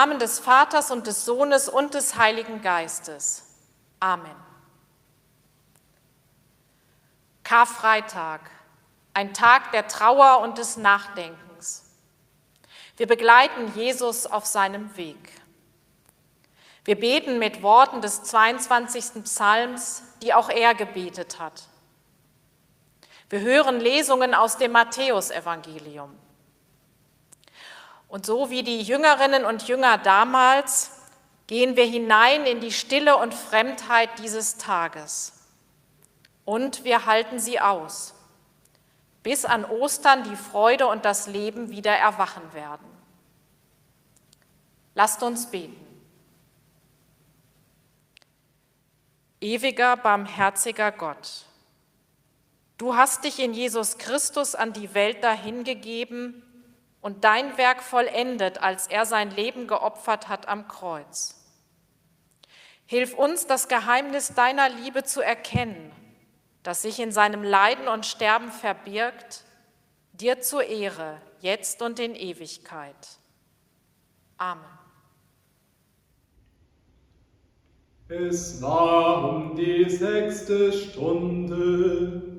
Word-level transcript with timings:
Namen 0.00 0.18
des 0.18 0.38
Vaters 0.38 0.90
und 0.90 1.06
des 1.06 1.26
Sohnes 1.26 1.68
und 1.68 1.92
des 1.92 2.16
Heiligen 2.16 2.62
Geistes. 2.62 3.44
Amen. 4.00 4.34
Karfreitag, 7.44 8.40
ein 9.12 9.34
Tag 9.34 9.72
der 9.72 9.88
Trauer 9.88 10.40
und 10.40 10.56
des 10.56 10.78
Nachdenkens. 10.78 11.84
Wir 12.96 13.06
begleiten 13.06 13.74
Jesus 13.74 14.24
auf 14.24 14.46
seinem 14.46 14.96
Weg. 14.96 15.18
Wir 16.86 16.98
beten 16.98 17.38
mit 17.38 17.62
Worten 17.62 18.00
des 18.00 18.22
22. 18.22 19.22
Psalms, 19.24 20.02
die 20.22 20.32
auch 20.32 20.48
er 20.48 20.74
gebetet 20.74 21.38
hat. 21.38 21.64
Wir 23.28 23.40
hören 23.40 23.80
Lesungen 23.80 24.34
aus 24.34 24.56
dem 24.56 24.72
Matthäusevangelium. 24.72 26.16
Und 28.10 28.26
so 28.26 28.50
wie 28.50 28.64
die 28.64 28.82
Jüngerinnen 28.82 29.44
und 29.44 29.68
Jünger 29.68 29.96
damals 29.96 30.90
gehen 31.46 31.76
wir 31.76 31.84
hinein 31.84 32.44
in 32.44 32.60
die 32.60 32.72
Stille 32.72 33.16
und 33.16 33.32
Fremdheit 33.32 34.10
dieses 34.18 34.58
Tages. 34.58 35.32
Und 36.44 36.82
wir 36.82 37.06
halten 37.06 37.38
sie 37.38 37.60
aus, 37.60 38.14
bis 39.22 39.44
an 39.44 39.64
Ostern 39.64 40.24
die 40.24 40.34
Freude 40.34 40.88
und 40.88 41.04
das 41.04 41.28
Leben 41.28 41.70
wieder 41.70 41.92
erwachen 41.92 42.52
werden. 42.52 42.86
Lasst 44.96 45.22
uns 45.22 45.48
beten. 45.48 45.86
Ewiger, 49.40 49.96
barmherziger 49.96 50.90
Gott, 50.90 51.44
du 52.76 52.96
hast 52.96 53.22
dich 53.22 53.38
in 53.38 53.54
Jesus 53.54 53.98
Christus 53.98 54.56
an 54.56 54.72
die 54.72 54.94
Welt 54.94 55.22
dahingegeben, 55.22 56.42
und 57.00 57.24
dein 57.24 57.56
Werk 57.56 57.82
vollendet, 57.82 58.62
als 58.62 58.86
er 58.86 59.06
sein 59.06 59.30
Leben 59.30 59.66
geopfert 59.66 60.28
hat 60.28 60.48
am 60.48 60.68
Kreuz. 60.68 61.36
Hilf 62.86 63.14
uns, 63.14 63.46
das 63.46 63.68
Geheimnis 63.68 64.34
deiner 64.34 64.68
Liebe 64.68 65.04
zu 65.04 65.20
erkennen, 65.20 65.92
das 66.62 66.82
sich 66.82 66.98
in 66.98 67.12
seinem 67.12 67.42
Leiden 67.42 67.88
und 67.88 68.04
Sterben 68.04 68.50
verbirgt, 68.50 69.44
dir 70.12 70.40
zur 70.40 70.64
Ehre, 70.64 71.20
jetzt 71.40 71.82
und 71.82 71.98
in 71.98 72.14
Ewigkeit. 72.14 72.96
Amen. 74.36 74.64
Es 78.08 78.60
war 78.60 79.30
um 79.30 79.54
die 79.54 79.88
sechste 79.88 80.72
Stunde, 80.72 82.29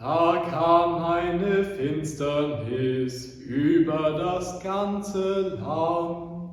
da 0.00 0.46
kam 0.50 1.04
eine 1.04 1.62
Finsternis 1.62 3.34
über 3.46 4.12
das 4.12 4.62
ganze 4.62 5.58
Land. 5.60 6.50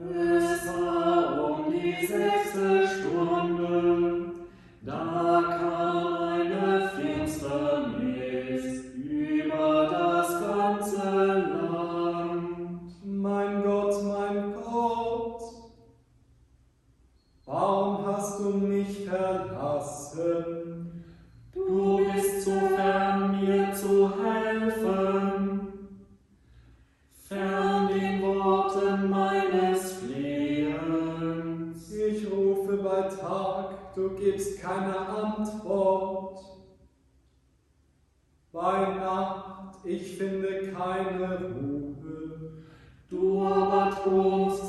Es 0.00 0.66
war 0.66 1.44
um 1.44 1.72
die 1.72 2.06
sechste 2.06 2.97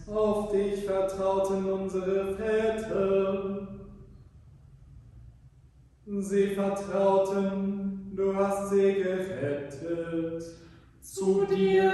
Auf 0.09 0.53
dich 0.53 0.85
vertrauten 0.85 1.65
unsere 1.71 2.35
Väter. 2.37 3.69
Sie 6.07 6.49
vertrauten, 6.49 8.13
du 8.15 8.35
hast 8.35 8.71
sie 8.71 8.95
gerettet. 8.95 10.45
Zu 11.01 11.47
dir 11.47 11.93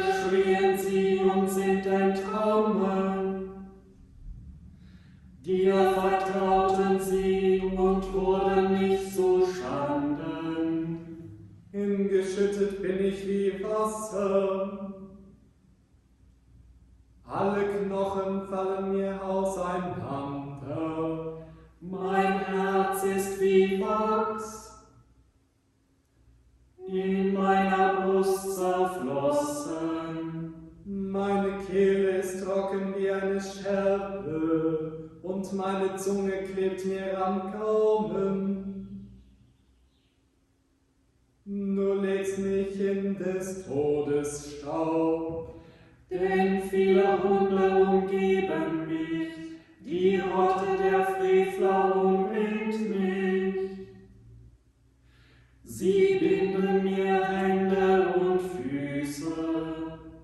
Sie 55.79 56.19
binden 56.19 56.83
mir 56.83 57.25
Hände 57.25 58.13
und 58.19 58.41
Füße. 58.41 59.33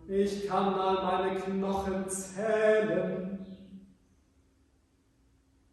Ich 0.09 0.49
kann 0.49 0.75
all 0.75 1.05
meine 1.05 1.39
Knochen 1.39 2.09
zählen. 2.09 3.39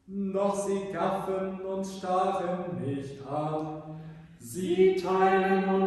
Doch 0.05 0.55
sie 0.67 0.91
gaffen 0.93 1.61
und 1.61 1.83
starren 1.83 2.79
mich 2.79 3.25
an. 3.27 3.99
Sie 4.37 4.97
teilen 4.97 5.67
unter 5.67 5.80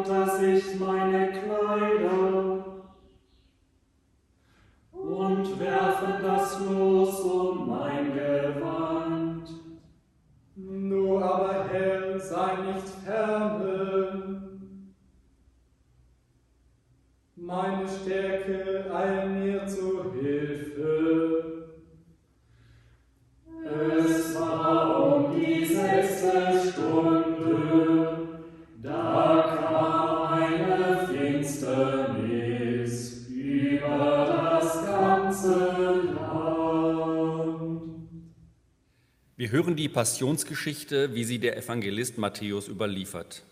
Passionsgeschichte, 39.95 41.15
wie 41.15 41.25
sie 41.25 41.39
der 41.39 41.57
Evangelist 41.57 42.19
Matthäus 42.19 42.69
überliefert. 42.69 43.45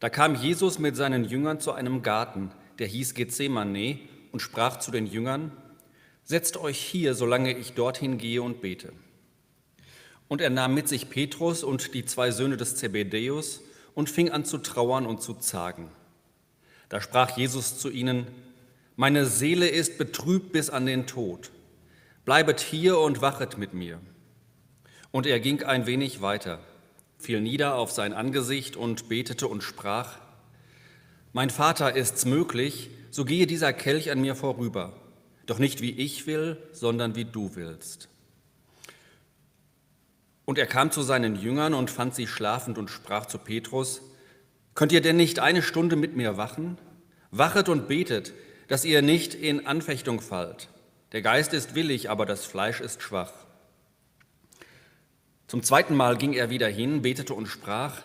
Da 0.00 0.08
kam 0.08 0.34
Jesus 0.34 0.78
mit 0.78 0.96
seinen 0.96 1.24
Jüngern 1.24 1.60
zu 1.60 1.72
einem 1.72 2.02
Garten, 2.02 2.50
der 2.80 2.88
hieß 2.88 3.14
Gethsemane, 3.14 4.00
und 4.32 4.40
sprach 4.40 4.78
zu 4.78 4.90
den 4.90 5.06
Jüngern, 5.06 5.52
Setzt 6.24 6.56
euch 6.56 6.78
hier, 6.78 7.14
solange 7.14 7.56
ich 7.56 7.72
dorthin 7.72 8.16
gehe 8.16 8.42
und 8.42 8.60
bete. 8.60 8.92
Und 10.28 10.40
er 10.40 10.50
nahm 10.50 10.74
mit 10.74 10.88
sich 10.88 11.10
Petrus 11.10 11.64
und 11.64 11.92
die 11.92 12.04
zwei 12.04 12.30
Söhne 12.30 12.56
des 12.56 12.76
Zebedäus 12.76 13.60
und 13.94 14.08
fing 14.08 14.30
an 14.30 14.44
zu 14.44 14.58
trauern 14.58 15.06
und 15.06 15.22
zu 15.22 15.34
zagen. 15.34 15.90
Da 16.88 17.00
sprach 17.00 17.36
Jesus 17.36 17.78
zu 17.78 17.90
ihnen, 17.90 18.26
Meine 18.96 19.26
Seele 19.26 19.68
ist 19.68 19.98
betrübt 19.98 20.52
bis 20.52 20.70
an 20.70 20.86
den 20.86 21.06
Tod. 21.06 21.50
Bleibet 22.24 22.60
hier 22.60 22.98
und 22.98 23.22
wachet 23.22 23.58
mit 23.58 23.74
mir. 23.74 24.00
Und 25.12 25.26
er 25.26 25.40
ging 25.40 25.62
ein 25.62 25.86
wenig 25.86 26.20
weiter, 26.20 26.60
fiel 27.18 27.40
nieder 27.40 27.74
auf 27.74 27.90
sein 27.90 28.12
Angesicht 28.12 28.76
und 28.76 29.08
betete 29.08 29.48
und 29.48 29.62
sprach, 29.62 30.18
Mein 31.32 31.50
Vater 31.50 31.94
ist's 31.96 32.24
möglich, 32.24 32.90
so 33.10 33.24
gehe 33.24 33.46
dieser 33.46 33.72
Kelch 33.72 34.10
an 34.10 34.20
mir 34.20 34.36
vorüber, 34.36 34.92
doch 35.46 35.58
nicht 35.58 35.80
wie 35.80 35.90
ich 35.90 36.26
will, 36.26 36.56
sondern 36.72 37.16
wie 37.16 37.24
du 37.24 37.56
willst. 37.56 38.08
Und 40.44 40.58
er 40.58 40.66
kam 40.66 40.90
zu 40.90 41.02
seinen 41.02 41.36
Jüngern 41.36 41.74
und 41.74 41.90
fand 41.90 42.14
sie 42.14 42.26
schlafend 42.26 42.78
und 42.78 42.90
sprach 42.90 43.26
zu 43.26 43.38
Petrus, 43.38 44.02
Könnt 44.74 44.92
ihr 44.92 45.00
denn 45.00 45.16
nicht 45.16 45.40
eine 45.40 45.62
Stunde 45.62 45.96
mit 45.96 46.16
mir 46.16 46.36
wachen? 46.36 46.78
Wachet 47.32 47.68
und 47.68 47.88
betet, 47.88 48.32
dass 48.68 48.84
ihr 48.84 49.02
nicht 49.02 49.34
in 49.34 49.66
Anfechtung 49.66 50.20
fallt. 50.20 50.68
Der 51.12 51.22
Geist 51.22 51.52
ist 51.52 51.74
willig, 51.74 52.08
aber 52.08 52.24
das 52.24 52.44
Fleisch 52.44 52.80
ist 52.80 53.02
schwach. 53.02 53.32
Zum 55.50 55.64
zweiten 55.64 55.96
Mal 55.96 56.16
ging 56.16 56.32
er 56.32 56.48
wieder 56.48 56.68
hin, 56.68 57.02
betete 57.02 57.34
und 57.34 57.46
sprach, 57.46 58.02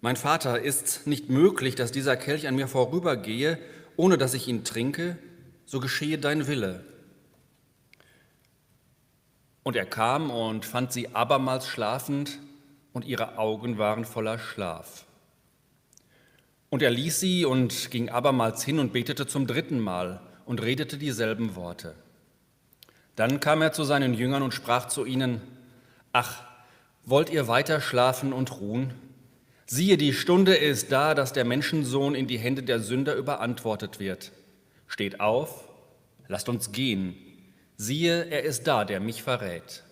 Mein 0.00 0.16
Vater, 0.16 0.60
ist's 0.60 1.06
nicht 1.06 1.30
möglich, 1.30 1.76
dass 1.76 1.92
dieser 1.92 2.16
Kelch 2.16 2.48
an 2.48 2.56
mir 2.56 2.66
vorübergehe, 2.66 3.60
ohne 3.94 4.18
dass 4.18 4.34
ich 4.34 4.48
ihn 4.48 4.64
trinke? 4.64 5.16
So 5.66 5.78
geschehe 5.78 6.18
dein 6.18 6.48
Wille. 6.48 6.82
Und 9.62 9.76
er 9.76 9.86
kam 9.86 10.32
und 10.32 10.64
fand 10.64 10.92
sie 10.92 11.14
abermals 11.14 11.68
schlafend, 11.68 12.40
und 12.92 13.04
ihre 13.04 13.38
Augen 13.38 13.78
waren 13.78 14.04
voller 14.04 14.40
Schlaf. 14.40 15.04
Und 16.70 16.82
er 16.82 16.90
ließ 16.90 17.20
sie 17.20 17.44
und 17.44 17.92
ging 17.92 18.08
abermals 18.08 18.64
hin 18.64 18.80
und 18.80 18.92
betete 18.92 19.28
zum 19.28 19.46
dritten 19.46 19.78
Mal 19.78 20.20
und 20.44 20.60
redete 20.60 20.98
dieselben 20.98 21.54
Worte. 21.54 21.94
Dann 23.14 23.38
kam 23.38 23.62
er 23.62 23.72
zu 23.72 23.84
seinen 23.84 24.12
Jüngern 24.12 24.42
und 24.42 24.54
sprach 24.54 24.88
zu 24.88 25.04
ihnen, 25.04 25.40
Ach, 26.12 26.47
Wollt 27.10 27.30
ihr 27.30 27.48
weiter 27.48 27.80
schlafen 27.80 28.34
und 28.34 28.60
ruhen? 28.60 28.92
Siehe, 29.64 29.96
die 29.96 30.12
Stunde 30.12 30.54
ist 30.54 30.92
da, 30.92 31.14
dass 31.14 31.32
der 31.32 31.46
Menschensohn 31.46 32.14
in 32.14 32.26
die 32.26 32.36
Hände 32.38 32.62
der 32.62 32.80
Sünder 32.80 33.14
überantwortet 33.14 33.98
wird. 33.98 34.30
Steht 34.86 35.18
auf, 35.18 35.66
lasst 36.26 36.50
uns 36.50 36.70
gehen. 36.70 37.16
Siehe, 37.78 38.26
er 38.26 38.42
ist 38.42 38.66
da, 38.66 38.84
der 38.84 39.00
mich 39.00 39.22
verrät. 39.22 39.84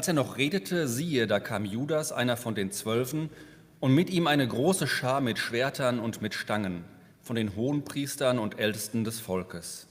Als 0.00 0.08
er 0.08 0.14
noch 0.14 0.38
redete, 0.38 0.88
siehe, 0.88 1.26
da 1.26 1.40
kam 1.40 1.66
Judas, 1.66 2.10
einer 2.10 2.38
von 2.38 2.54
den 2.54 2.72
Zwölfen, 2.72 3.28
und 3.80 3.94
mit 3.94 4.08
ihm 4.08 4.28
eine 4.28 4.48
große 4.48 4.86
Schar 4.86 5.20
mit 5.20 5.38
Schwertern 5.38 6.00
und 6.00 6.22
mit 6.22 6.32
Stangen, 6.32 6.86
von 7.20 7.36
den 7.36 7.54
Hohenpriestern 7.54 8.38
und 8.38 8.58
Ältesten 8.58 9.04
des 9.04 9.20
Volkes. 9.20 9.88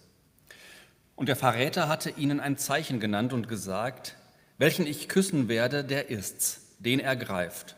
Und 1.16 1.30
der 1.30 1.36
Verräter 1.36 1.88
hatte 1.88 2.10
ihnen 2.10 2.40
ein 2.40 2.58
Zeichen 2.58 3.00
genannt 3.00 3.34
und 3.34 3.48
gesagt, 3.48 4.16
welchen 4.58 4.88
ich 4.88 5.10
küssen 5.10 5.48
werde, 5.48 5.84
der 5.84 6.10
ist's, 6.10 6.62
den 6.80 7.00
er 7.00 7.16
greift. 7.16 7.76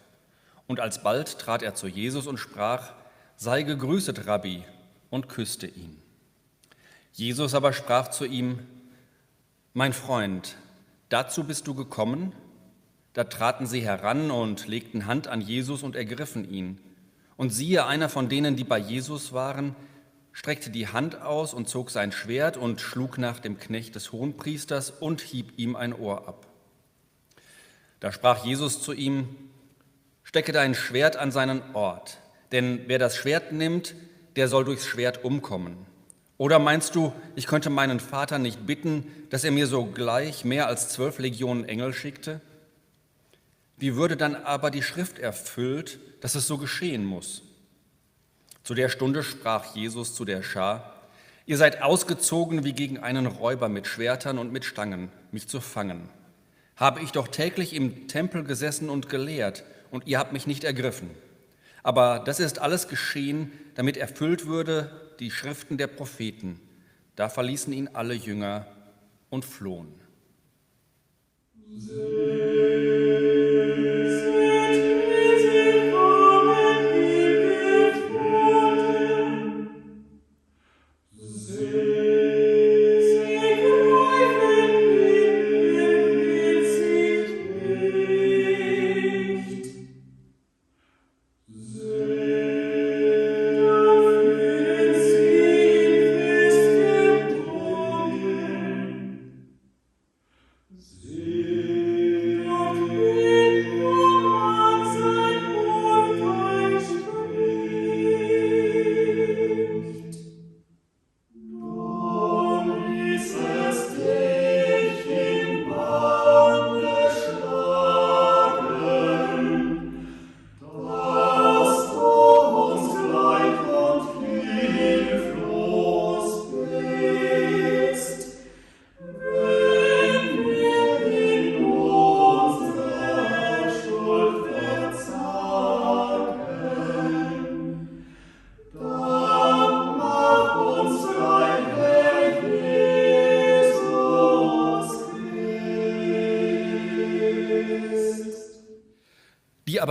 Und 0.67 0.79
alsbald 0.79 1.37
trat 1.37 1.61
er 1.61 1.75
zu 1.75 1.89
Jesus 1.89 2.27
und 2.27 2.37
sprach, 2.37 2.93
sei 3.35 3.63
gegrüßet, 3.63 4.25
Rabbi, 4.25 4.63
und 5.09 5.27
küsste 5.27 5.67
ihn. 5.67 6.01
Jesus 7.11 7.53
aber 7.53 7.73
sprach 7.73 8.07
zu 8.07 8.23
ihm, 8.23 8.59
mein 9.73 9.91
Freund, 9.91 10.55
Dazu 11.11 11.43
bist 11.43 11.67
du 11.67 11.75
gekommen? 11.75 12.31
Da 13.11 13.25
traten 13.25 13.67
sie 13.67 13.81
heran 13.81 14.31
und 14.31 14.69
legten 14.69 15.07
Hand 15.07 15.27
an 15.27 15.41
Jesus 15.41 15.83
und 15.83 15.97
ergriffen 15.97 16.49
ihn. 16.49 16.79
Und 17.35 17.49
siehe, 17.49 17.85
einer 17.85 18.07
von 18.07 18.29
denen, 18.29 18.55
die 18.55 18.63
bei 18.63 18.77
Jesus 18.77 19.33
waren, 19.33 19.75
streckte 20.31 20.69
die 20.69 20.87
Hand 20.87 21.21
aus 21.21 21.53
und 21.53 21.67
zog 21.67 21.91
sein 21.91 22.13
Schwert 22.13 22.55
und 22.55 22.79
schlug 22.79 23.17
nach 23.17 23.39
dem 23.39 23.57
Knecht 23.57 23.95
des 23.95 24.13
Hohenpriesters 24.13 24.89
und 24.89 25.19
hieb 25.19 25.51
ihm 25.57 25.75
ein 25.75 25.93
Ohr 25.93 26.29
ab. 26.29 26.47
Da 27.99 28.13
sprach 28.13 28.45
Jesus 28.45 28.81
zu 28.81 28.93
ihm, 28.93 29.35
Stecke 30.23 30.53
dein 30.53 30.75
Schwert 30.75 31.17
an 31.17 31.33
seinen 31.33 31.61
Ort, 31.75 32.19
denn 32.53 32.83
wer 32.87 32.99
das 32.99 33.17
Schwert 33.17 33.51
nimmt, 33.51 33.95
der 34.37 34.47
soll 34.47 34.63
durchs 34.63 34.85
Schwert 34.85 35.25
umkommen. 35.25 35.90
Oder 36.41 36.57
meinst 36.57 36.95
du, 36.95 37.13
ich 37.35 37.45
könnte 37.45 37.69
meinen 37.69 37.99
Vater 37.99 38.39
nicht 38.39 38.65
bitten, 38.65 39.05
dass 39.29 39.43
er 39.43 39.51
mir 39.51 39.67
sogleich 39.67 40.43
mehr 40.43 40.65
als 40.65 40.89
zwölf 40.89 41.19
Legionen 41.19 41.65
Engel 41.65 41.93
schickte? 41.93 42.41
Wie 43.77 43.95
würde 43.95 44.17
dann 44.17 44.35
aber 44.35 44.71
die 44.71 44.81
Schrift 44.81 45.19
erfüllt, 45.19 45.99
dass 46.19 46.33
es 46.33 46.47
so 46.47 46.57
geschehen 46.57 47.05
muss? 47.05 47.43
Zu 48.63 48.73
der 48.73 48.89
Stunde 48.89 49.21
sprach 49.21 49.75
Jesus 49.75 50.15
zu 50.15 50.25
der 50.25 50.41
Schar, 50.41 50.95
ihr 51.45 51.57
seid 51.57 51.83
ausgezogen 51.83 52.63
wie 52.63 52.73
gegen 52.73 52.97
einen 52.97 53.27
Räuber 53.27 53.69
mit 53.69 53.85
Schwertern 53.85 54.39
und 54.39 54.51
mit 54.51 54.65
Stangen, 54.65 55.11
mich 55.31 55.47
zu 55.47 55.61
fangen. 55.61 56.09
Habe 56.75 57.01
ich 57.01 57.11
doch 57.11 57.27
täglich 57.27 57.75
im 57.75 58.07
Tempel 58.07 58.43
gesessen 58.43 58.89
und 58.89 59.09
gelehrt, 59.09 59.63
und 59.91 60.07
ihr 60.07 60.17
habt 60.17 60.33
mich 60.33 60.47
nicht 60.47 60.63
ergriffen. 60.63 61.11
Aber 61.83 62.17
das 62.17 62.39
ist 62.39 62.57
alles 62.57 62.87
geschehen, 62.87 63.51
damit 63.75 63.95
erfüllt 63.95 64.47
würde, 64.47 64.89
die 65.19 65.31
Schriften 65.31 65.77
der 65.77 65.87
Propheten. 65.87 66.59
Da 67.15 67.29
verließen 67.29 67.73
ihn 67.73 67.89
alle 67.93 68.13
Jünger 68.13 68.67
und 69.29 69.45
flohen. 69.45 69.93
sie 71.77 72.41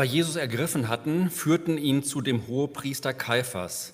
aber 0.00 0.09
Jesus 0.09 0.37
ergriffen 0.37 0.88
hatten, 0.88 1.28
führten 1.28 1.76
ihn 1.76 2.02
zu 2.02 2.23
dem 2.23 2.47
Hohepriester 2.47 3.12
Kaiphas, 3.12 3.92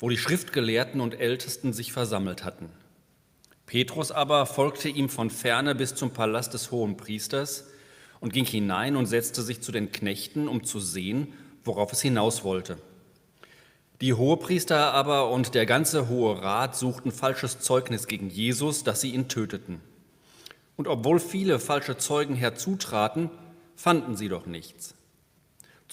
wo 0.00 0.08
die 0.08 0.18
Schriftgelehrten 0.18 1.00
und 1.00 1.20
Ältesten 1.20 1.72
sich 1.72 1.92
versammelt 1.92 2.44
hatten. 2.44 2.70
Petrus 3.64 4.10
aber 4.10 4.46
folgte 4.46 4.88
ihm 4.88 5.08
von 5.08 5.30
ferne 5.30 5.76
bis 5.76 5.94
zum 5.94 6.10
Palast 6.10 6.54
des 6.54 6.72
Hohenpriesters 6.72 7.68
und 8.18 8.32
ging 8.32 8.44
hinein 8.44 8.96
und 8.96 9.06
setzte 9.06 9.42
sich 9.42 9.60
zu 9.60 9.70
den 9.70 9.92
Knechten, 9.92 10.48
um 10.48 10.64
zu 10.64 10.80
sehen, 10.80 11.32
worauf 11.62 11.92
es 11.92 12.02
hinaus 12.02 12.42
wollte. 12.42 12.78
Die 14.00 14.14
Hohepriester 14.14 14.92
aber 14.92 15.30
und 15.30 15.54
der 15.54 15.66
ganze 15.66 16.08
Hohe 16.08 16.42
Rat 16.42 16.74
suchten 16.74 17.12
falsches 17.12 17.60
Zeugnis 17.60 18.08
gegen 18.08 18.28
Jesus, 18.28 18.82
dass 18.82 19.02
sie 19.02 19.10
ihn 19.10 19.28
töteten. 19.28 19.80
Und 20.74 20.88
obwohl 20.88 21.20
viele 21.20 21.60
falsche 21.60 21.96
Zeugen 21.96 22.34
herzutraten, 22.34 23.30
fanden 23.76 24.16
sie 24.16 24.28
doch 24.28 24.46
nichts. 24.46 24.96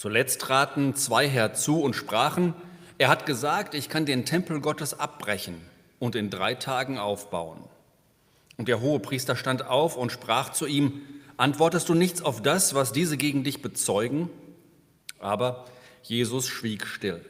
Zuletzt 0.02 0.40
traten 0.40 0.96
zwei 0.96 1.28
herzu 1.28 1.80
und 1.80 1.94
sprachen, 1.94 2.54
er 2.98 3.06
hat 3.06 3.24
gesagt, 3.24 3.72
ich 3.72 3.88
kann 3.88 4.04
den 4.04 4.24
Tempel 4.24 4.60
Gottes 4.60 4.98
abbrechen 4.98 5.54
und 6.00 6.16
in 6.16 6.28
drei 6.28 6.56
Tagen 6.56 6.98
aufbauen. 6.98 7.62
Und 8.56 8.66
der 8.66 8.80
Hohepriester 8.80 9.36
stand 9.36 9.64
auf 9.64 9.96
und 9.96 10.10
sprach 10.10 10.50
zu 10.50 10.66
ihm, 10.66 11.02
antwortest 11.36 11.88
du 11.88 11.94
nichts 11.94 12.20
auf 12.20 12.42
das, 12.42 12.74
was 12.74 12.90
diese 12.90 13.16
gegen 13.16 13.44
dich 13.44 13.62
bezeugen? 13.62 14.28
Aber 15.20 15.66
Jesus 16.02 16.48
schwieg 16.48 16.84
still. 16.84 17.24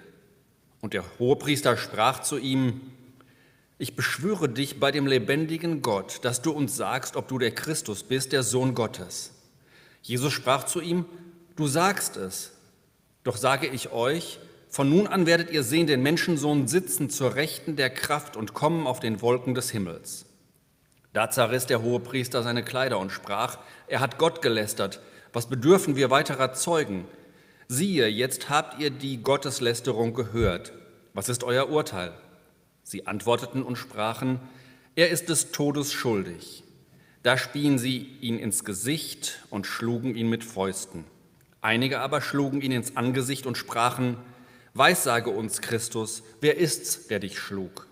Und 0.81 0.95
der 0.95 1.05
Hohepriester 1.19 1.77
sprach 1.77 2.21
zu 2.23 2.39
ihm, 2.39 2.81
ich 3.77 3.97
beschwöre 3.97 4.49
dich 4.49 4.81
bei 4.81 4.91
dem 4.91 5.07
lebendigen 5.07 5.83
Gott, 5.83 6.21
dass 6.25 6.41
du 6.41 6.53
uns 6.53 6.75
sagst, 6.75 7.17
ob 7.17 7.29
du 7.29 7.39
der 7.39 7.51
Christus 7.51 8.03
bist, 8.03 8.33
der 8.33 8.43
Sohn 8.43 8.75
Gottes. 8.75 9.35
Jesus 10.01 10.33
sprach 10.33 10.65
zu 10.65 10.81
ihm, 10.81 11.05
du 11.55 11.67
sagst 11.67 12.17
es, 12.17 12.52
doch 13.25 13.37
sage 13.37 13.67
ich 13.67 13.93
euch, 13.93 14.39
von 14.69 14.89
nun 14.89 15.07
an 15.07 15.27
werdet 15.27 15.51
ihr 15.51 15.63
sehen 15.63 15.87
den 15.87 16.03
Menschensohn 16.03 16.67
sitzen 16.67 17.11
zur 17.11 17.35
Rechten 17.35 17.77
der 17.77 17.91
Kraft 17.91 18.37
und 18.37 18.55
kommen 18.55 18.87
auf 18.87 19.01
den 19.01 19.21
Wolken 19.21 19.55
des 19.55 19.71
Himmels. 19.71 20.25
Da 21.13 21.29
zerriss 21.29 21.67
der 21.67 21.83
Hohepriester 21.83 22.43
seine 22.43 22.65
Kleider 22.65 22.99
und 22.99 23.13
sprach, 23.13 23.59
er 23.87 24.01
hat 24.01 24.19
Gott 24.19 24.41
gelästert, 24.41 25.01
was 25.33 25.47
bedürfen 25.47 25.95
wir 25.95 26.11
weiterer 26.11 26.55
Zeugen? 26.55 27.05
Siehe, 27.69 28.07
jetzt 28.09 28.49
habt 28.51 28.81
ihr 28.81 28.91
die 28.91 29.23
Gotteslästerung 29.23 30.15
gehört. 30.15 30.73
Was 31.15 31.29
ist 31.29 31.45
euer 31.45 31.69
Urteil? 31.69 32.13
Sie 32.83 33.07
antworteten 33.07 33.63
und 33.63 33.77
sprachen, 33.77 34.41
er 34.95 35.11
ist 35.11 35.29
des 35.29 35.53
Todes 35.53 35.93
schuldig. 35.93 36.65
Da 37.23 37.39
spien 37.39 37.79
sie 37.79 37.99
ihn 38.21 38.39
ins 38.39 38.65
Gesicht 38.65 39.41
und 39.51 39.67
schlugen 39.67 40.15
ihn 40.15 40.29
mit 40.29 40.45
Fäusten. 40.45 41.05
Einige 41.63 42.01
aber 42.01 42.21
schlugen 42.21 42.61
ihn 42.61 42.73
ins 42.73 42.97
Angesicht 42.97 43.47
und 43.47 43.57
sprachen, 43.57 44.17
Weissage 44.75 45.31
uns, 45.31 45.61
Christus, 45.61 46.25
wer 46.41 46.57
ist's, 46.59 47.07
der 47.07 47.21
dich 47.21 47.39
schlug? 47.39 47.87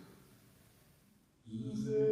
Zum 1.49 2.10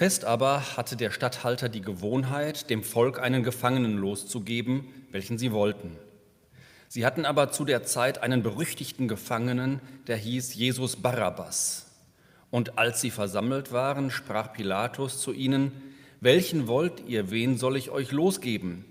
Fest 0.00 0.24
aber 0.24 0.78
hatte 0.78 0.96
der 0.96 1.10
Statthalter 1.10 1.68
die 1.68 1.82
Gewohnheit, 1.82 2.70
dem 2.70 2.82
Volk 2.82 3.20
einen 3.20 3.42
Gefangenen 3.42 3.98
loszugeben, 3.98 4.88
welchen 5.10 5.36
sie 5.36 5.52
wollten. 5.52 5.94
Sie 6.88 7.04
hatten 7.04 7.26
aber 7.26 7.52
zu 7.52 7.66
der 7.66 7.82
Zeit 7.82 8.22
einen 8.22 8.42
berüchtigten 8.42 9.08
Gefangenen, 9.08 9.78
der 10.06 10.16
hieß 10.16 10.54
Jesus 10.54 10.96
Barabbas. 10.96 11.90
Und 12.50 12.78
als 12.78 13.02
sie 13.02 13.10
versammelt 13.10 13.72
waren, 13.72 14.10
sprach 14.10 14.54
Pilatus 14.54 15.20
zu 15.20 15.34
ihnen, 15.34 15.70
welchen 16.22 16.66
wollt 16.66 17.06
ihr, 17.06 17.30
wen 17.30 17.58
soll 17.58 17.76
ich 17.76 17.90
euch 17.90 18.10
losgeben? 18.10 18.86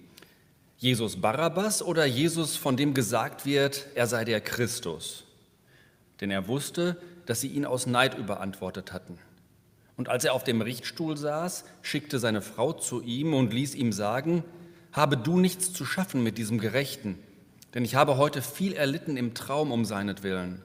Jesus 0.77 1.19
Barabbas 1.19 1.81
oder 1.81 2.05
Jesus, 2.05 2.55
von 2.55 2.77
dem 2.77 2.93
gesagt 2.93 3.47
wird, 3.47 3.87
er 3.95 4.05
sei 4.05 4.25
der 4.25 4.41
Christus? 4.41 5.23
Denn 6.21 6.29
er 6.29 6.47
wusste, 6.47 7.01
dass 7.25 7.41
sie 7.41 7.47
ihn 7.47 7.65
aus 7.65 7.87
Neid 7.87 8.15
überantwortet 8.15 8.93
hatten. 8.93 9.17
Und 9.99 10.07
als 10.07 10.23
er 10.23 10.33
auf 10.33 10.45
dem 10.45 10.61
Richtstuhl 10.61 11.17
saß, 11.17 11.65
schickte 11.81 12.19
seine 12.19 12.41
Frau 12.41 12.71
zu 12.71 13.01
ihm 13.01 13.33
und 13.33 13.51
ließ 13.51 13.75
ihm 13.75 13.91
sagen, 13.91 14.45
habe 14.93 15.17
du 15.17 15.37
nichts 15.37 15.73
zu 15.73 15.83
schaffen 15.83 16.23
mit 16.23 16.37
diesem 16.37 16.57
Gerechten, 16.57 17.19
denn 17.73 17.83
ich 17.83 17.95
habe 17.95 18.15
heute 18.15 18.41
viel 18.41 18.71
erlitten 18.71 19.17
im 19.17 19.33
Traum 19.33 19.73
um 19.73 19.83
seinetwillen. 19.83 20.61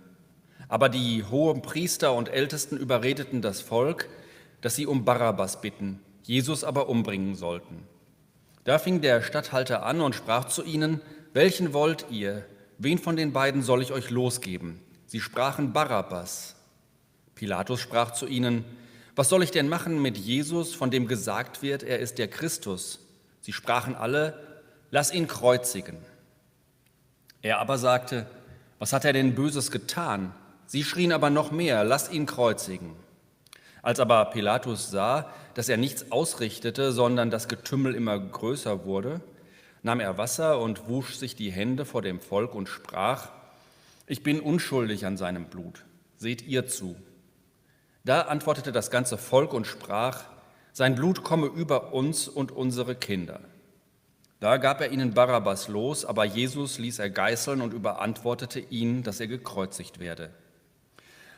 Aber 0.69 0.88
die 0.88 1.25
hohen 1.25 1.62
Priester 1.62 2.14
und 2.14 2.29
Ältesten 2.29 2.76
überredeten 2.76 3.43
das 3.43 3.61
Volk, 3.61 4.09
dass 4.61 4.76
sie 4.76 4.87
um 4.87 5.05
Barabbas 5.05 5.61
bitten, 5.61 5.99
Jesus 6.23 6.62
aber 6.62 6.88
umbringen 6.88 7.35
sollten. 7.35 7.83
Da 8.62 8.79
fing 8.79 9.00
der 9.00 9.21
Statthalter 9.21 9.85
an 9.85 10.00
und 10.00 10.14
sprach 10.14 10.45
zu 10.45 10.62
ihnen, 10.62 11.00
welchen 11.33 11.73
wollt 11.73 12.07
ihr? 12.09 12.45
Wen 12.79 12.99
von 12.99 13.17
den 13.17 13.33
beiden 13.33 13.62
soll 13.62 13.83
ich 13.83 13.91
euch 13.91 14.11
losgeben? 14.11 14.81
Sie 15.07 15.19
sprachen 15.21 15.73
Barabbas. 15.73 16.55
Pilatus 17.35 17.81
sprach 17.81 18.12
zu 18.12 18.29
ihnen, 18.29 18.64
was 19.16 19.28
soll 19.28 19.42
ich 19.42 19.50
denn 19.50 19.68
machen 19.68 20.02
mit 20.02 20.16
Jesus, 20.16 20.75
von 20.75 20.90
dem 20.90 21.06
gesagt 21.06 21.62
wird, 21.62 21.83
er 21.83 22.00
ist 22.00 22.18
der 22.18 22.28
Christus? 22.28 22.99
Sie 23.40 23.52
sprachen 23.52 23.94
alle, 23.94 24.38
lass 24.90 25.12
ihn 25.12 25.28
kreuzigen. 25.28 25.99
Er 27.42 27.59
aber 27.59 27.78
sagte, 27.78 28.26
was 28.78 28.92
hat 28.92 29.04
er 29.04 29.12
denn 29.12 29.35
Böses 29.35 29.71
getan? 29.71 30.35
Sie 30.66 30.83
schrien 30.83 31.12
aber 31.12 31.30
noch 31.30 31.52
mehr, 31.52 31.85
lass 31.85 32.11
ihn 32.11 32.26
kreuzigen. 32.26 32.97
Als 33.83 34.00
aber 34.00 34.25
Pilatus 34.26 34.90
sah, 34.90 35.30
dass 35.52 35.68
er 35.68 35.76
nichts 35.76 36.11
ausrichtete, 36.11 36.90
sondern 36.90 37.30
das 37.30 37.49
Getümmel 37.49 37.94
immer 37.94 38.18
größer 38.18 38.85
wurde, 38.85 39.21
nahm 39.83 40.00
er 40.00 40.16
Wasser 40.16 40.59
und 40.59 40.88
wusch 40.88 41.16
sich 41.16 41.37
die 41.37 41.52
Hände 41.52 41.85
vor 41.85 42.02
dem 42.02 42.18
Volk 42.18 42.54
und 42.54 42.68
sprach, 42.68 43.28
ich 44.06 44.23
bin 44.23 44.40
unschuldig 44.40 45.06
an 45.06 45.16
seinem 45.16 45.44
Blut, 45.47 45.85
seht 46.16 46.42
ihr 46.42 46.66
zu. 46.66 46.97
Da 48.04 48.23
antwortete 48.23 48.70
das 48.70 48.90
ganze 48.90 49.16
Volk 49.16 49.54
und 49.54 49.66
sprach, 49.66 50.25
sein 50.72 50.94
Blut 50.94 51.24
komme 51.24 51.46
über 51.46 51.94
uns 51.94 52.29
und 52.29 52.52
unsere 52.52 52.94
Kinder. 52.94 53.40
Da 54.40 54.59
gab 54.59 54.83
er 54.83 54.92
ihnen 54.92 55.14
Barabbas 55.14 55.68
los, 55.68 56.05
aber 56.05 56.26
Jesus 56.26 56.79
ließ 56.79 56.98
er 56.98 57.09
geißeln 57.09 57.62
und 57.62 57.72
überantwortete 57.72 58.61
ihn, 58.61 59.02
dass 59.02 59.20
er 59.20 59.26
gekreuzigt 59.26 60.00
werde. 60.00 60.29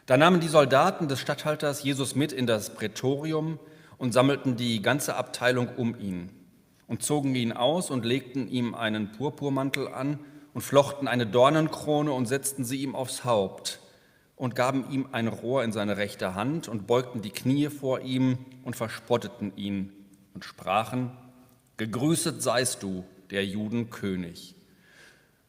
Da 0.07 0.17
nahmen 0.17 0.41
die 0.41 0.49
Soldaten 0.49 1.07
des 1.07 1.21
Statthalters 1.21 1.85
Jesus 1.85 2.17
mit 2.17 2.33
in 2.33 2.49
das 2.49 2.71
Prätorium 2.71 3.61
und 3.97 4.13
sammelten 4.13 4.57
die 4.57 4.83
ganze 4.83 5.15
Abteilung 5.15 5.69
um 5.77 5.97
ihn 6.01 6.31
und 6.89 7.05
zogen 7.05 7.35
ihn 7.37 7.53
aus 7.53 7.91
und 7.91 8.05
legten 8.05 8.49
ihm 8.49 8.75
einen 8.75 9.13
Purpurmantel 9.13 9.87
an 9.87 10.19
und 10.53 10.63
flochten 10.63 11.07
eine 11.07 11.27
Dornenkrone 11.27 12.11
und 12.11 12.27
setzten 12.27 12.65
sie 12.65 12.83
ihm 12.83 12.97
aufs 12.97 13.25
Haupt 13.25 13.79
und 14.37 14.55
gaben 14.55 14.91
ihm 14.91 15.09
ein 15.13 15.29
Rohr 15.29 15.65
in 15.65 15.73
seine 15.73 15.97
rechte 15.97 16.35
Hand 16.35 16.69
und 16.69 16.87
beugten 16.87 17.23
die 17.23 17.31
Knie 17.31 17.69
vor 17.69 18.01
ihm 18.01 18.39
und 18.63 18.77
verspotteten 18.77 19.57
ihn 19.57 19.93
und 20.35 20.45
sprachen, 20.45 21.11
Gegrüßet 21.79 22.43
seist 22.43 22.83
du, 22.83 23.05
der 23.31 23.45
Juden 23.45 23.91
König, 23.91 24.55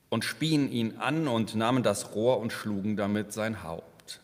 und 0.10 0.26
spien 0.26 0.72
ihn 0.72 0.98
an 0.98 1.28
und 1.28 1.56
nahmen 1.56 1.84
das 1.84 2.16
Rohr 2.16 2.40
und 2.40 2.52
schlugen 2.52 2.98
damit 2.98 3.34
sein 3.34 3.64
Haupt. 3.64 4.22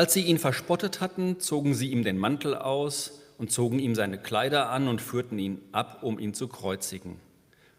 Als 0.00 0.14
sie 0.14 0.22
ihn 0.22 0.38
verspottet 0.38 1.02
hatten, 1.02 1.40
zogen 1.40 1.74
sie 1.74 1.90
ihm 1.90 2.04
den 2.04 2.16
Mantel 2.16 2.54
aus 2.54 3.20
und 3.36 3.52
zogen 3.52 3.78
ihm 3.78 3.94
seine 3.94 4.16
Kleider 4.16 4.70
an 4.70 4.88
und 4.88 5.02
führten 5.02 5.38
ihn 5.38 5.60
ab, 5.72 5.98
um 6.00 6.18
ihn 6.18 6.32
zu 6.32 6.48
kreuzigen. 6.48 7.16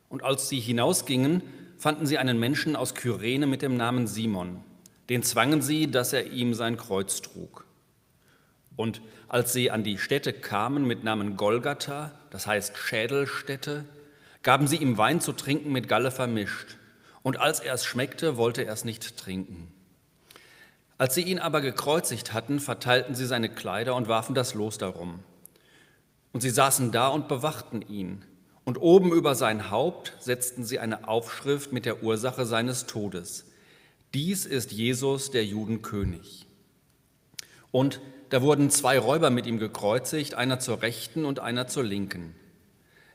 Und 0.07 0.21
als 0.21 0.47
sie 0.47 0.59
hinausgingen, 0.59 1.41
fanden 1.79 2.05
sie 2.05 2.19
einen 2.19 2.39
Menschen 2.39 2.75
aus 2.75 2.93
Kyrene 2.93 3.47
mit 3.47 3.63
dem 3.63 3.75
Namen 3.75 4.05
Simon. 4.05 4.63
Den 5.09 5.23
zwangen 5.23 5.63
sie, 5.63 5.89
dass 5.89 6.13
er 6.13 6.27
ihm 6.31 6.53
sein 6.53 6.77
Kreuz 6.77 7.23
trug. 7.23 7.65
Und 8.75 9.01
als 9.27 9.51
sie 9.51 9.71
an 9.71 9.83
die 9.83 9.97
Stätte 9.97 10.31
kamen 10.31 10.85
mit 10.85 11.03
Namen 11.03 11.37
Golgatha, 11.37 12.11
das 12.29 12.45
heißt 12.45 12.77
Schädelstätte, 12.77 13.83
gaben 14.43 14.67
sie 14.67 14.77
ihm 14.77 14.95
Wein 14.99 15.21
zu 15.21 15.33
trinken 15.33 15.71
mit 15.71 15.87
Galle 15.87 16.11
vermischt. 16.11 16.77
Und 17.23 17.37
als 17.39 17.61
er 17.61 17.73
es 17.73 17.83
schmeckte, 17.83 18.37
wollte 18.37 18.63
er 18.63 18.73
es 18.73 18.85
nicht 18.85 19.17
trinken. 19.17 19.73
Als 21.01 21.15
sie 21.15 21.23
ihn 21.23 21.39
aber 21.39 21.61
gekreuzigt 21.61 22.31
hatten, 22.31 22.59
verteilten 22.59 23.15
sie 23.15 23.25
seine 23.25 23.49
Kleider 23.49 23.95
und 23.95 24.07
warfen 24.07 24.35
das 24.35 24.53
Los 24.53 24.77
darum. 24.77 25.21
Und 26.31 26.41
sie 26.41 26.51
saßen 26.51 26.91
da 26.91 27.07
und 27.07 27.27
bewachten 27.27 27.81
ihn. 27.81 28.23
Und 28.65 28.79
oben 28.79 29.11
über 29.11 29.33
sein 29.33 29.71
Haupt 29.71 30.13
setzten 30.19 30.63
sie 30.63 30.77
eine 30.77 31.07
Aufschrift 31.07 31.73
mit 31.73 31.87
der 31.87 32.03
Ursache 32.03 32.45
seines 32.45 32.85
Todes. 32.85 33.45
Dies 34.13 34.45
ist 34.45 34.71
Jesus, 34.71 35.31
der 35.31 35.43
Judenkönig. 35.43 36.45
Und 37.71 37.99
da 38.29 38.43
wurden 38.43 38.69
zwei 38.69 38.99
Räuber 38.99 39.31
mit 39.31 39.47
ihm 39.47 39.57
gekreuzigt, 39.57 40.35
einer 40.35 40.59
zur 40.59 40.83
rechten 40.83 41.25
und 41.25 41.39
einer 41.39 41.65
zur 41.65 41.83
linken. 41.83 42.35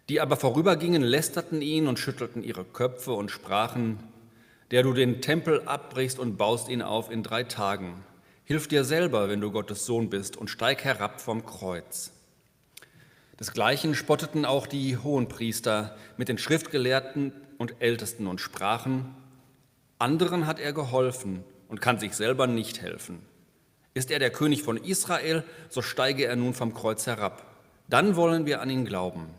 Die 0.09 0.21
aber 0.21 0.35
vorübergingen, 0.35 1.03
lästerten 1.03 1.63
ihn 1.63 1.87
und 1.87 2.01
schüttelten 2.01 2.43
ihre 2.43 2.65
Köpfe 2.65 3.13
und 3.13 3.31
sprachen, 3.31 4.01
der 4.71 4.83
du 4.83 4.93
den 4.93 5.21
Tempel 5.21 5.63
abbrichst 5.67 6.19
und 6.19 6.37
baust 6.37 6.69
ihn 6.69 6.83
auf 6.83 7.11
in 7.11 7.23
drei 7.23 7.45
Tagen. 7.45 8.05
Hilf 8.45 8.69
dir 8.69 8.85
selber, 8.85 9.29
wenn 9.29 9.41
du 9.41 9.51
Gottes 9.51 9.87
Sohn 9.87 10.11
bist, 10.11 10.37
und 10.37 10.49
steig 10.49 10.85
herab 10.85 11.21
vom 11.21 11.45
Kreuz. 11.45 12.13
Desgleichen 13.39 13.95
spotteten 13.95 14.45
auch 14.45 14.67
die 14.67 14.97
Hohenpriester 14.97 15.97
mit 16.17 16.29
den 16.29 16.39
Schriftgelehrten 16.39 17.33
und 17.59 17.77
Ältesten 17.81 18.27
und 18.27 18.41
sprachen, 18.41 19.15
anderen 19.99 20.47
hat 20.47 20.59
er 20.59 20.73
geholfen 20.73 21.45
und 21.69 21.81
kann 21.81 21.99
sich 21.99 22.15
selber 22.15 22.47
nicht 22.47 22.83
helfen. 22.83 23.21
Ist 23.95 24.11
er 24.11 24.19
der 24.19 24.31
König 24.31 24.63
von 24.63 24.77
Israel, 24.77 25.43
so 25.71 25.81
steige 25.81 26.27
er 26.27 26.37
nun 26.37 26.55
vom 26.55 26.75
Kreuz 26.75 27.07
herab. 27.07 27.47
Dann 27.89 28.17
wollen 28.17 28.47
wir 28.47 28.61
an 28.61 28.69
ihn 28.69 28.85
glauben. 28.85 29.31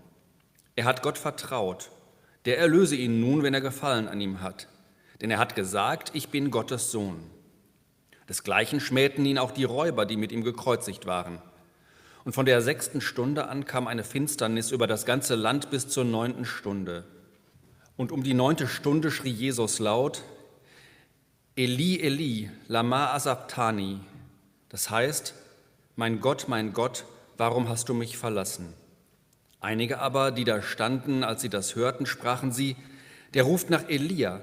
Er 0.75 0.85
hat 0.85 1.03
Gott 1.03 1.17
vertraut. 1.17 1.91
Der 2.45 2.57
erlöse 2.57 2.95
ihn 2.95 3.19
nun, 3.19 3.43
wenn 3.43 3.53
er 3.53 3.61
Gefallen 3.61 4.07
an 4.07 4.21
ihm 4.21 4.41
hat 4.41 4.67
denn 5.21 5.31
er 5.31 5.39
hat 5.39 5.55
gesagt, 5.55 6.11
ich 6.13 6.29
bin 6.29 6.51
Gottes 6.51 6.91
Sohn. 6.91 7.19
Desgleichen 8.29 8.79
schmähten 8.79 9.25
ihn 9.25 9.37
auch 9.37 9.51
die 9.51 9.63
Räuber, 9.63 10.05
die 10.05 10.17
mit 10.17 10.31
ihm 10.31 10.43
gekreuzigt 10.43 11.05
waren. 11.05 11.41
Und 12.25 12.33
von 12.33 12.45
der 12.45 12.61
sechsten 12.61 12.99
Stunde 12.99 13.47
an 13.47 13.65
kam 13.65 13.87
eine 13.87 14.03
Finsternis 14.03 14.71
über 14.71 14.85
das 14.85 15.05
ganze 15.05 15.35
Land 15.35 15.69
bis 15.69 15.87
zur 15.87 16.03
neunten 16.03 16.43
Stunde. 16.43 17.05
Und 17.95 18.11
um 18.11 18.21
die 18.21 18.33
neunte 18.33 18.67
Stunde 18.67 19.11
schrie 19.11 19.31
Jesus 19.31 19.79
laut, 19.79 20.23
Eli, 21.55 21.99
Eli, 22.01 22.51
lama 22.67 23.13
asabtani. 23.13 23.99
Das 24.69 24.89
heißt, 24.89 25.33
mein 25.95 26.19
Gott, 26.19 26.45
mein 26.47 26.73
Gott, 26.73 27.05
warum 27.37 27.69
hast 27.69 27.89
du 27.89 27.93
mich 27.93 28.17
verlassen? 28.17 28.73
Einige 29.59 29.99
aber, 29.99 30.31
die 30.31 30.43
da 30.43 30.61
standen, 30.61 31.23
als 31.23 31.41
sie 31.41 31.49
das 31.49 31.75
hörten, 31.75 32.05
sprachen 32.05 32.51
sie, 32.51 32.75
der 33.33 33.43
ruft 33.43 33.69
nach 33.69 33.89
Elia. 33.89 34.41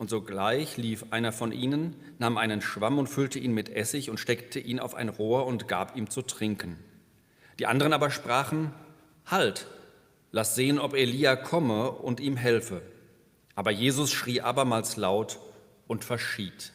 Und 0.00 0.08
sogleich 0.08 0.78
lief 0.78 1.04
einer 1.10 1.30
von 1.30 1.52
ihnen, 1.52 1.94
nahm 2.18 2.38
einen 2.38 2.62
Schwamm 2.62 2.98
und 2.98 3.06
füllte 3.06 3.38
ihn 3.38 3.52
mit 3.52 3.68
Essig 3.68 4.08
und 4.08 4.18
steckte 4.18 4.58
ihn 4.58 4.80
auf 4.80 4.94
ein 4.94 5.10
Rohr 5.10 5.44
und 5.44 5.68
gab 5.68 5.94
ihm 5.94 6.08
zu 6.08 6.22
trinken. 6.22 6.78
Die 7.58 7.66
anderen 7.66 7.92
aber 7.92 8.10
sprachen, 8.10 8.72
Halt, 9.26 9.66
lass 10.32 10.54
sehen, 10.54 10.78
ob 10.78 10.94
Elia 10.94 11.36
komme 11.36 11.90
und 11.90 12.18
ihm 12.18 12.38
helfe. 12.38 12.80
Aber 13.54 13.72
Jesus 13.72 14.10
schrie 14.10 14.40
abermals 14.40 14.96
laut 14.96 15.38
und 15.86 16.02
verschied. 16.02 16.72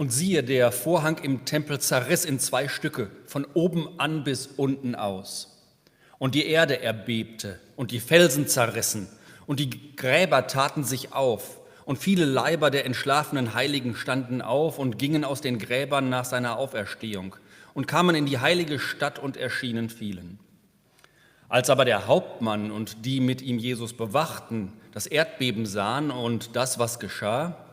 Und 0.00 0.08
siehe, 0.08 0.42
der 0.42 0.72
Vorhang 0.72 1.18
im 1.18 1.44
Tempel 1.44 1.78
zerriss 1.78 2.24
in 2.24 2.38
zwei 2.38 2.68
Stücke, 2.68 3.10
von 3.26 3.44
oben 3.52 4.00
an 4.00 4.24
bis 4.24 4.46
unten 4.46 4.94
aus. 4.94 5.62
Und 6.18 6.34
die 6.34 6.46
Erde 6.46 6.80
erbebte 6.80 7.60
und 7.76 7.90
die 7.90 8.00
Felsen 8.00 8.48
zerrissen 8.48 9.08
und 9.46 9.60
die 9.60 9.94
Gräber 9.96 10.46
taten 10.46 10.84
sich 10.84 11.12
auf. 11.12 11.58
Und 11.84 11.98
viele 11.98 12.24
Leiber 12.24 12.70
der 12.70 12.86
entschlafenen 12.86 13.52
Heiligen 13.52 13.94
standen 13.94 14.40
auf 14.40 14.78
und 14.78 14.98
gingen 14.98 15.22
aus 15.22 15.42
den 15.42 15.58
Gräbern 15.58 16.08
nach 16.08 16.24
seiner 16.24 16.56
Auferstehung 16.56 17.36
und 17.74 17.86
kamen 17.86 18.16
in 18.16 18.24
die 18.24 18.38
heilige 18.38 18.78
Stadt 18.78 19.18
und 19.18 19.36
erschienen 19.36 19.90
vielen. 19.90 20.38
Als 21.50 21.68
aber 21.68 21.84
der 21.84 22.06
Hauptmann 22.06 22.70
und 22.70 23.04
die 23.04 23.20
mit 23.20 23.42
ihm 23.42 23.58
Jesus 23.58 23.92
bewachten, 23.92 24.72
das 24.92 25.06
Erdbeben 25.06 25.66
sahen 25.66 26.10
und 26.10 26.56
das, 26.56 26.78
was 26.78 27.00
geschah, 27.00 27.66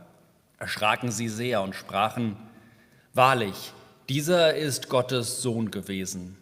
erschraken 0.58 1.12
sie 1.12 1.30
sehr 1.30 1.62
und 1.62 1.76
sprachen, 1.76 2.36
Wahrlich, 3.17 3.74
dieser 4.10 4.54
ist 4.54 4.89
Gottes 4.89 5.41
Sohn 5.41 5.72
gewesen. 5.72 6.38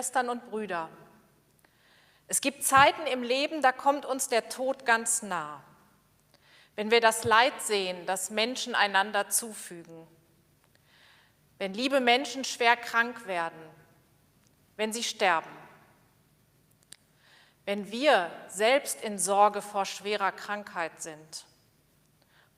Schwestern 0.00 0.30
und 0.30 0.48
Brüder, 0.48 0.88
es 2.26 2.40
gibt 2.40 2.64
Zeiten 2.64 3.06
im 3.06 3.22
Leben, 3.22 3.60
da 3.60 3.70
kommt 3.70 4.06
uns 4.06 4.28
der 4.28 4.48
Tod 4.48 4.86
ganz 4.86 5.20
nah. 5.20 5.62
Wenn 6.74 6.90
wir 6.90 7.02
das 7.02 7.24
Leid 7.24 7.60
sehen, 7.60 8.06
das 8.06 8.30
Menschen 8.30 8.74
einander 8.74 9.28
zufügen, 9.28 10.06
wenn 11.58 11.74
liebe 11.74 12.00
Menschen 12.00 12.44
schwer 12.44 12.78
krank 12.78 13.26
werden, 13.26 13.60
wenn 14.76 14.90
sie 14.90 15.02
sterben, 15.02 15.50
wenn 17.66 17.92
wir 17.92 18.30
selbst 18.48 19.02
in 19.02 19.18
Sorge 19.18 19.60
vor 19.60 19.84
schwerer 19.84 20.32
Krankheit 20.32 21.02
sind 21.02 21.44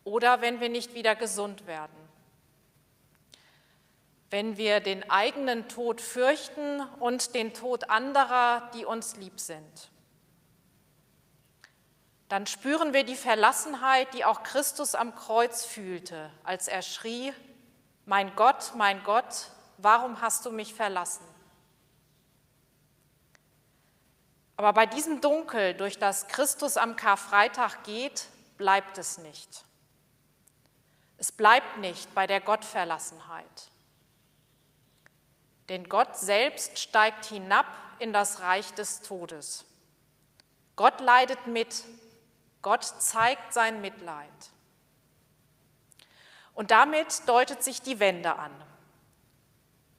oder 0.04 0.42
wenn 0.42 0.60
wir 0.60 0.68
nicht 0.68 0.94
wieder 0.94 1.16
gesund 1.16 1.66
werden, 1.66 2.01
wenn 4.32 4.56
wir 4.56 4.80
den 4.80 5.10
eigenen 5.10 5.68
Tod 5.68 6.00
fürchten 6.00 6.80
und 7.00 7.34
den 7.34 7.52
Tod 7.52 7.90
anderer, 7.90 8.70
die 8.72 8.86
uns 8.86 9.16
lieb 9.16 9.38
sind. 9.38 9.90
Dann 12.30 12.46
spüren 12.46 12.94
wir 12.94 13.04
die 13.04 13.14
Verlassenheit, 13.14 14.14
die 14.14 14.24
auch 14.24 14.42
Christus 14.42 14.94
am 14.94 15.14
Kreuz 15.14 15.66
fühlte, 15.66 16.30
als 16.44 16.66
er 16.66 16.80
schrie, 16.80 17.34
mein 18.06 18.34
Gott, 18.34 18.72
mein 18.74 19.04
Gott, 19.04 19.48
warum 19.76 20.22
hast 20.22 20.46
du 20.46 20.50
mich 20.50 20.72
verlassen? 20.72 21.26
Aber 24.56 24.72
bei 24.72 24.86
diesem 24.86 25.20
Dunkel, 25.20 25.74
durch 25.74 25.98
das 25.98 26.26
Christus 26.28 26.78
am 26.78 26.96
Karfreitag 26.96 27.84
geht, 27.84 28.28
bleibt 28.56 28.96
es 28.96 29.18
nicht. 29.18 29.66
Es 31.18 31.32
bleibt 31.32 31.76
nicht 31.76 32.14
bei 32.14 32.26
der 32.26 32.40
Gottverlassenheit. 32.40 33.71
Denn 35.72 35.88
Gott 35.88 36.18
selbst 36.18 36.78
steigt 36.78 37.24
hinab 37.24 37.64
in 37.98 38.12
das 38.12 38.40
Reich 38.40 38.74
des 38.74 39.00
Todes. 39.00 39.64
Gott 40.76 41.00
leidet 41.00 41.46
mit, 41.46 41.84
Gott 42.60 42.84
zeigt 42.84 43.54
sein 43.54 43.80
Mitleid. 43.80 44.28
Und 46.52 46.72
damit 46.72 47.26
deutet 47.26 47.62
sich 47.62 47.80
die 47.80 48.00
Wende 48.00 48.36
an. 48.36 48.52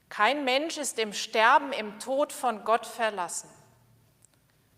Kein 0.10 0.44
Mensch 0.46 0.78
ist 0.78 1.00
im 1.00 1.12
Sterben, 1.12 1.74
im 1.74 1.98
Tod 1.98 2.32
von 2.34 2.66
Gott 2.66 2.86
verlassen. 2.86 3.50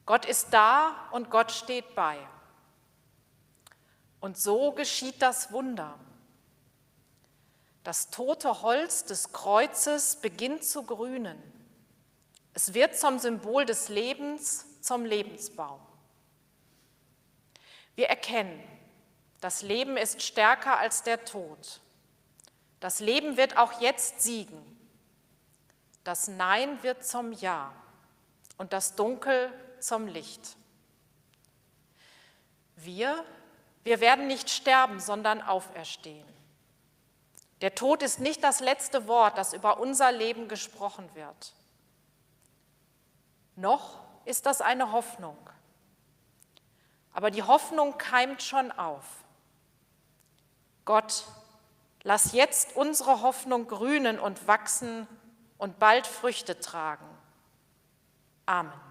Gott 0.05 0.23
ist 0.23 0.53
da 0.53 1.09
und 1.11 1.29
Gott 1.29 1.51
steht 1.51 1.93
bei. 1.93 2.17
Und 4.21 4.37
so 4.37 4.71
geschieht 4.71 5.21
das 5.21 5.51
Wunder. 5.51 5.99
Das 7.85 8.09
tote 8.09 8.63
Holz 8.63 9.05
des 9.05 9.31
Kreuzes 9.31 10.15
beginnt 10.15 10.63
zu 10.63 10.81
grünen. 10.81 11.37
Es 12.55 12.73
wird 12.73 12.97
zum 12.97 13.19
Symbol 13.19 13.63
des 13.63 13.89
Lebens, 13.89 14.81
zum 14.81 15.05
Lebensbaum. 15.05 15.79
Wir 17.93 18.07
erkennen, 18.07 18.59
das 19.39 19.61
Leben 19.61 19.97
ist 19.97 20.23
stärker 20.23 20.79
als 20.79 21.03
der 21.03 21.25
Tod. 21.25 21.79
Das 22.79 23.01
Leben 23.01 23.37
wird 23.37 23.55
auch 23.55 23.79
jetzt 23.79 24.19
siegen. 24.19 24.59
Das 26.03 26.27
Nein 26.27 26.81
wird 26.81 27.05
zum 27.05 27.33
Ja 27.33 27.71
und 28.57 28.73
das 28.73 28.95
Dunkel 28.95 29.53
zum 29.79 30.07
Licht. 30.07 30.57
Wir, 32.77 33.23
wir 33.83 33.99
werden 33.99 34.25
nicht 34.25 34.49
sterben, 34.49 34.99
sondern 34.99 35.39
auferstehen. 35.43 36.34
Der 37.61 37.73
Tod 37.75 38.03
ist 38.03 38.19
nicht 38.19 38.43
das 38.43 38.59
letzte 38.59 39.07
Wort, 39.07 39.37
das 39.37 39.53
über 39.53 39.79
unser 39.79 40.11
Leben 40.11 40.47
gesprochen 40.47 41.09
wird. 41.13 41.53
Noch 43.55 43.99
ist 44.25 44.45
das 44.45 44.61
eine 44.61 44.91
Hoffnung. 44.91 45.37
Aber 47.13 47.31
die 47.31 47.43
Hoffnung 47.43 47.97
keimt 47.97 48.43
schon 48.43 48.71
auf. 48.73 49.05
Gott, 50.83 51.25
lass 52.03 52.33
jetzt 52.33 52.75
unsere 52.75 53.21
Hoffnung 53.21 53.67
grünen 53.67 54.19
und 54.19 54.47
wachsen 54.47 55.07
und 55.57 55.79
bald 55.79 56.05
Früchte 56.05 56.59
tragen. 56.59 57.07
Amen. 58.45 58.84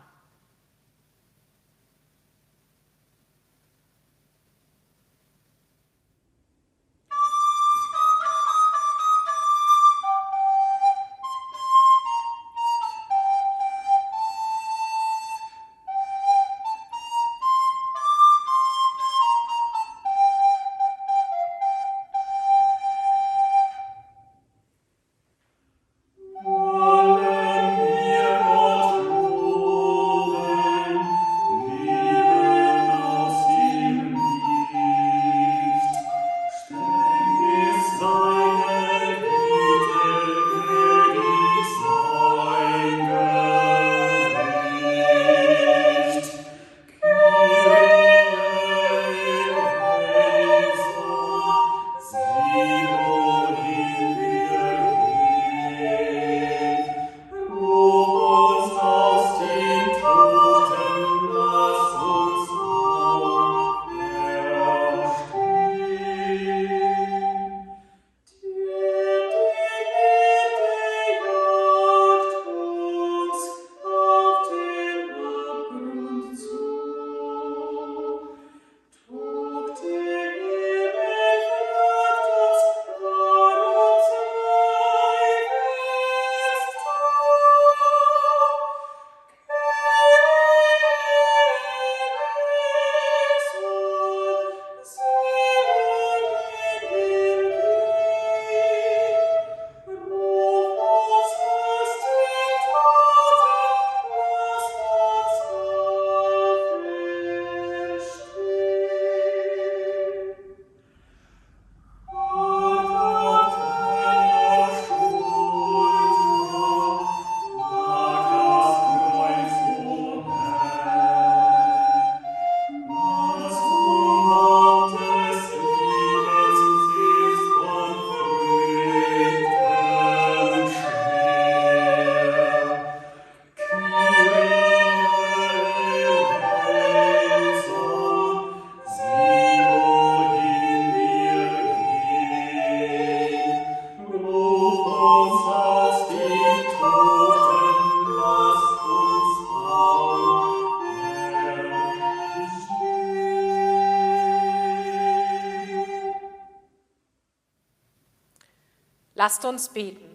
Lasst 159.15 159.45
uns 159.45 159.69
beten. 159.69 160.11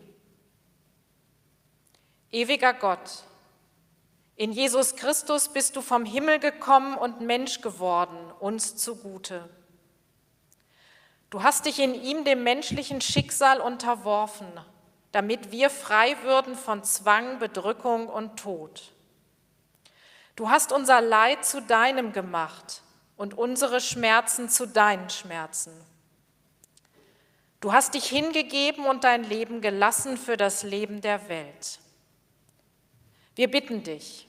Ewiger 2.32 2.74
Gott, 2.74 3.24
In 4.36 4.52
Jesus 4.52 4.96
Christus 4.96 5.50
bist 5.50 5.76
du 5.76 5.82
vom 5.82 6.06
Himmel 6.06 6.40
gekommen 6.40 6.96
und 6.96 7.22
Mensch 7.22 7.62
geworden, 7.62 8.18
uns 8.40 8.78
zugute. 8.78 9.50
Du 11.30 11.44
hast 11.44 11.66
dich 11.66 11.80
in 11.80 11.94
ihm 11.94 12.24
dem 12.24 12.44
menschlichen 12.44 13.02
Schicksal 13.02 13.62
unterworfen, 13.62 14.48
damit 15.12 15.52
wir 15.52 15.70
frei 15.70 16.16
würden 16.24 16.56
von 16.56 16.84
Zwang, 16.84 17.40
Bedrückung 17.40 18.08
und 18.08 18.38
Tod. 18.38 18.92
Du 20.36 20.50
hast 20.50 20.72
unser 20.72 21.02
Leid 21.02 21.44
zu 21.44 21.62
deinem 21.62 22.14
gemacht 22.14 22.82
und 23.18 23.38
unsere 23.38 23.82
Schmerzen 23.82 24.50
zu 24.50 24.66
deinen 24.68 25.10
Schmerzen. 25.10 25.74
Du 27.60 27.74
hast 27.74 27.94
dich 27.94 28.06
hingegeben 28.06 28.86
und 28.86 29.04
dein 29.04 29.24
Leben 29.24 29.62
gelassen 29.62 30.18
für 30.18 30.38
das 30.38 30.64
Leben 30.64 31.02
der 31.02 31.28
Welt. 31.28 31.80
Wir 33.36 33.52
bitten 33.52 33.84
dich, 33.84 34.28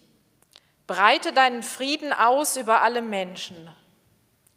Breite 0.87 1.33
deinen 1.33 1.62
Frieden 1.62 2.12
aus 2.12 2.57
über 2.57 2.83
alle 2.83 3.03
Menschen. 3.03 3.73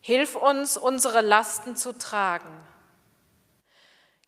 Hilf 0.01 0.35
uns, 0.35 0.77
unsere 0.77 1.21
Lasten 1.21 1.75
zu 1.75 1.97
tragen. 1.97 2.49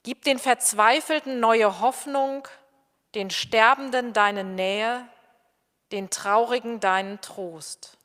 Gib 0.03 0.23
den 0.23 0.37
Verzweifelten 0.37 1.39
neue 1.39 1.79
Hoffnung, 1.79 2.47
den 3.15 3.31
Sterbenden 3.31 4.13
deine 4.13 4.43
Nähe, 4.43 5.07
den 5.91 6.11
Traurigen 6.11 6.79
deinen 6.79 7.21
Trost. 7.21 7.97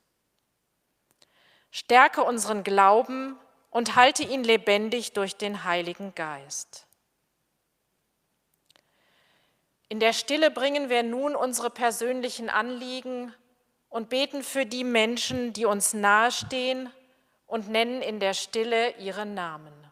Stärke 1.70 2.24
unseren 2.24 2.64
Glauben 2.64 3.38
und 3.70 3.96
halte 3.96 4.22
ihn 4.22 4.44
lebendig 4.44 5.12
durch 5.12 5.36
den 5.36 5.64
Heiligen 5.64 6.14
Geist. 6.14 6.86
In 9.88 9.98
der 9.98 10.12
Stille 10.12 10.50
bringen 10.50 10.88
wir 10.88 11.02
nun 11.02 11.34
unsere 11.34 11.70
persönlichen 11.70 12.48
Anliegen 12.48 13.34
und 13.88 14.08
beten 14.08 14.44
für 14.44 14.66
die 14.66 14.84
Menschen, 14.84 15.52
die 15.52 15.64
uns 15.64 15.94
nahestehen 15.94 16.90
und 17.46 17.68
nennen 17.68 18.02
in 18.02 18.20
der 18.20 18.34
Stille 18.34 18.96
ihre 18.98 19.26
Namen. 19.26 19.89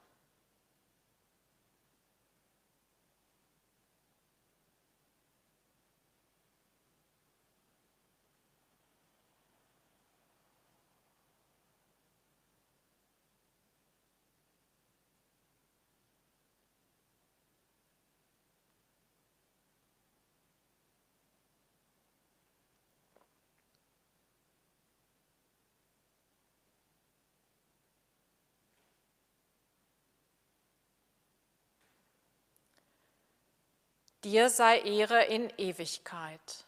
Dir 34.29 34.51
sei 34.51 34.81
Ehre 34.81 35.25
in 35.25 35.49
Ewigkeit. 35.57 36.67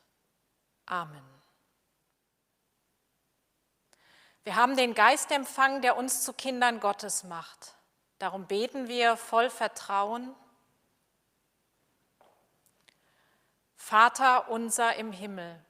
Amen. 0.86 1.22
Wir 4.44 4.56
haben 4.56 4.78
den 4.78 4.94
Geist 4.94 5.30
empfangen, 5.30 5.82
der 5.82 5.98
uns 5.98 6.24
zu 6.24 6.32
Kindern 6.32 6.80
Gottes 6.80 7.22
macht. 7.22 7.74
Darum 8.18 8.46
beten 8.46 8.88
wir 8.88 9.18
voll 9.18 9.50
Vertrauen. 9.50 10.34
Vater 13.76 14.48
unser 14.48 14.96
im 14.96 15.12
Himmel, 15.12 15.62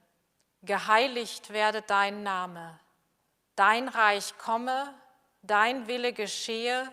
geheiligt 0.61 1.49
werde 1.49 1.81
dein 1.81 2.23
Name, 2.23 2.79
dein 3.57 3.89
Reich 3.89 4.37
komme, 4.37 4.93
dein 5.41 5.87
Wille 5.87 6.13
geschehe, 6.13 6.89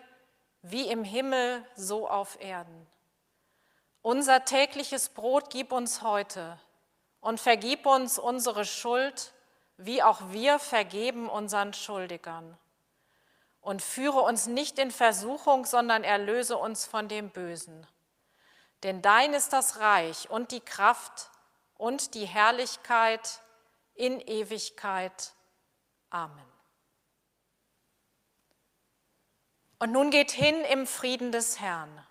wie 0.61 0.89
im 0.91 1.05
Himmel 1.05 1.65
so 1.77 2.09
auf 2.09 2.37
Erden. 2.41 2.85
Unser 4.01 4.45
tägliches 4.45 5.09
Brot 5.09 5.49
gib 5.49 5.71
uns 5.71 6.01
heute 6.01 6.59
und 7.19 7.39
vergib 7.39 7.85
uns 7.85 8.17
unsere 8.17 8.65
Schuld, 8.65 9.33
wie 9.77 10.01
auch 10.01 10.19
wir 10.31 10.59
vergeben 10.59 11.29
unseren 11.29 11.73
Schuldigern. 11.73 12.57
Und 13.61 13.81
führe 13.81 14.21
uns 14.21 14.47
nicht 14.47 14.79
in 14.79 14.89
Versuchung, 14.89 15.65
sondern 15.65 16.03
erlöse 16.05 16.57
uns 16.57 16.85
von 16.85 17.09
dem 17.09 17.29
Bösen. 17.29 17.85
Denn 18.83 19.01
dein 19.01 19.33
ist 19.33 19.51
das 19.51 19.79
Reich 19.79 20.29
und 20.29 20.51
die 20.51 20.61
Kraft 20.61 21.29
und 21.75 22.13
die 22.13 22.25
Herrlichkeit 22.25 23.41
in 23.95 24.21
Ewigkeit. 24.21 25.33
Amen. 26.09 26.45
Und 29.79 29.91
nun 29.91 30.09
geht 30.09 30.31
hin 30.31 30.61
im 30.65 30.87
Frieden 30.87 31.31
des 31.33 31.59
Herrn. 31.59 32.05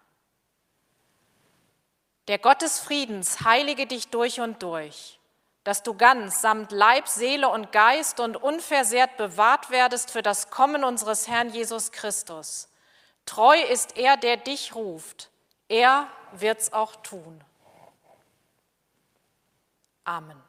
Der 2.29 2.39
Gott 2.39 2.61
des 2.61 2.79
Friedens 2.79 3.41
heilige 3.41 3.87
dich 3.87 4.09
durch 4.09 4.41
und 4.41 4.63
durch, 4.63 5.19
dass 5.65 5.83
du 5.83 5.95
ganz 5.95 6.43
samt 6.43 6.73
Leib, 6.73 7.09
Seele 7.09 7.49
und 7.49 7.73
Geist 7.73 8.21
und 8.21 8.37
unversehrt 8.37 9.17
bewahrt 9.17 9.71
werdest 9.71 10.11
für 10.11 10.23
das 10.23 10.51
Kommen 10.51 10.85
unseres 10.85 11.27
Herrn 11.27 11.49
Jesus 11.49 11.91
Christus. 11.91 12.69
Treu 13.25 13.59
ist 13.59 13.97
er, 13.97 14.19
der 14.19 14.37
dich 14.37 14.75
ruft. 14.75 15.31
Er 15.69 16.07
wird's 16.33 16.73
auch 16.75 16.97
tun. 16.97 17.43
Amen. 20.05 20.43